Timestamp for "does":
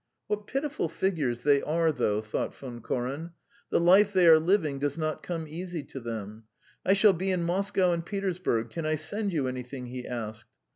4.79-4.97